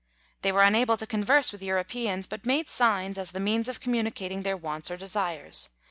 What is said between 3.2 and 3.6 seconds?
the